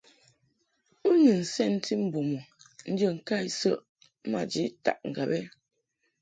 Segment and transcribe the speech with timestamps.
[1.07, 2.31] U ni nsɛnti mbum
[2.87, 3.79] u njə ŋka isəʼɨ
[4.31, 5.31] maji taʼ ŋgab?